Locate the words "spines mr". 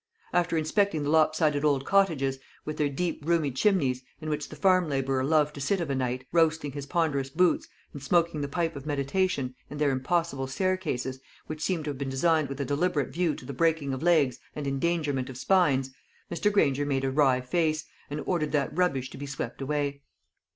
15.37-16.51